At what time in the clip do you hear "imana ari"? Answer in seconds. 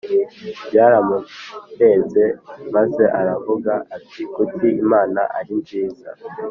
4.83-5.53